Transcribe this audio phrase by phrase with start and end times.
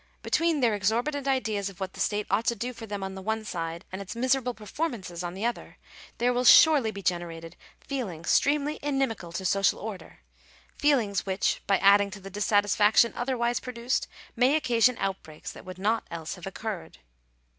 [0.23, 3.21] Between their exorbitant ideas of what the state ought to do for them on the
[3.21, 5.77] one side, and its miser able performances on the other,
[6.17, 10.21] there will surely be generated feelings extremely inimical to social order—
[10.81, 16.07] feelings which, by adding to the dissatisfaction otherwise produced, may occasion outbreaks that would not
[16.09, 16.97] else have occurred.